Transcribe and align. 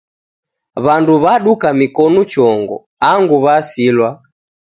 Wandu 0.85 1.11
waduka 1.23 1.67
mikono 1.81 2.21
chongo 2.33 2.75
angu 3.11 3.35
wasilwa 3.45 4.09